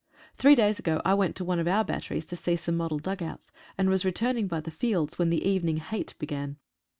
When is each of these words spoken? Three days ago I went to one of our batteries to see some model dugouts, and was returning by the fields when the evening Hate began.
Three 0.35 0.55
days 0.55 0.79
ago 0.79 0.99
I 1.05 1.13
went 1.13 1.35
to 1.35 1.45
one 1.45 1.59
of 1.59 1.67
our 1.67 1.85
batteries 1.85 2.25
to 2.25 2.35
see 2.35 2.55
some 2.55 2.75
model 2.75 2.97
dugouts, 2.97 3.51
and 3.77 3.87
was 3.87 4.03
returning 4.03 4.47
by 4.47 4.59
the 4.61 4.71
fields 4.71 5.19
when 5.19 5.29
the 5.29 5.47
evening 5.47 5.77
Hate 5.77 6.15
began. 6.17 6.57